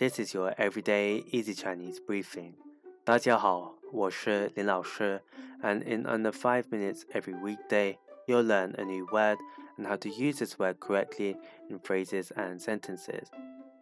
[0.00, 2.54] This is your everyday easy Chinese briefing.
[3.04, 5.22] 大家好，我是林老师,
[5.62, 7.96] and in under 5 minutes every weekday,
[8.26, 9.38] you'll learn a new word
[9.76, 11.36] and how to use this word correctly
[11.68, 13.28] in phrases and sentences.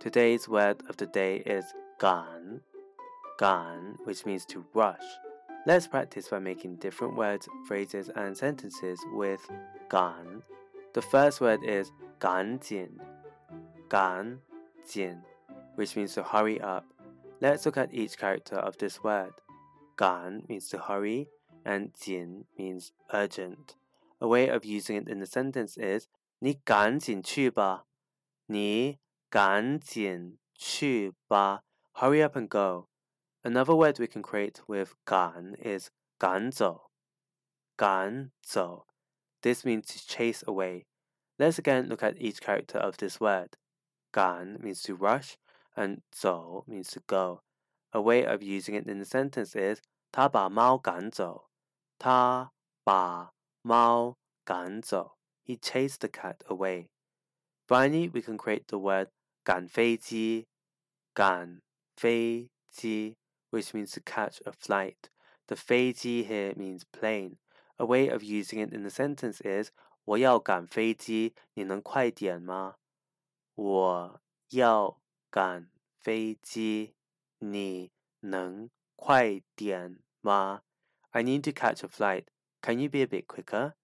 [0.00, 1.64] Today's word of the day is
[1.98, 2.60] gan,
[3.38, 5.04] gan, which means to rush.
[5.64, 9.40] Let's practice by making different words, phrases, and sentences with
[9.88, 10.42] gan.
[10.92, 12.90] The first word is 赶紧,
[13.88, 14.38] 赶
[14.84, 15.22] 紧
[15.76, 16.84] which means to hurry up.
[17.40, 19.32] Let's look at each character of this word.
[19.98, 21.28] Gan means to hurry,
[21.64, 23.74] and jin means urgent.
[24.20, 26.06] A way of using it in the sentence is
[26.38, 27.86] 你赶紧去吧。
[28.46, 28.98] 你
[29.30, 31.62] 赶紧去吧。
[31.94, 32.88] Hurry up and go.
[33.42, 36.90] Another word we can create with 赶 is 赶走。
[37.76, 38.86] 赶走.
[39.40, 40.86] This means to chase away.
[41.38, 43.56] Let's again look at each character of this word.
[44.12, 45.36] 赶 means to rush,
[45.76, 47.42] and 走 means to go.
[47.90, 51.50] A way of using it in the sentence is 他把猫赶走。
[51.98, 52.52] 他
[52.84, 55.18] 把猫赶走.
[55.44, 56.88] He chased the cat away.
[57.66, 59.10] Finally, we can create the word
[59.44, 60.48] 赶飞机。
[61.14, 61.60] 赶
[61.96, 63.16] 飞机,
[63.50, 65.10] which means to catch a flight.
[65.46, 67.36] The 飞机 here means plane.
[67.76, 69.70] A way of using it in the sentence is
[70.04, 72.76] 我要赶飞机，你能快点吗？
[73.54, 74.20] 我
[74.50, 75.00] 要
[75.36, 75.68] 赶
[76.00, 76.94] 飞机，
[77.38, 80.62] 你能快点吗？
[81.10, 82.24] I need to catch a flight.
[82.60, 83.74] Can you be a bit quicker?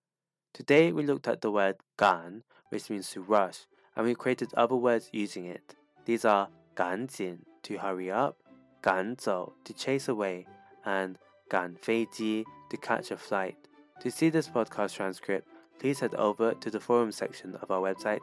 [0.53, 4.77] Today we looked at the word 赶, which means to rush, and we created other
[4.77, 5.77] words using it.
[6.05, 8.36] These are 赶紧 to hurry up,
[8.81, 10.47] 赶走 to chase away,
[10.84, 11.17] and
[11.48, 13.56] 赶飞机 to catch a flight.
[14.00, 15.44] To see this podcast transcript,
[15.78, 18.22] please head over to the forum section of our website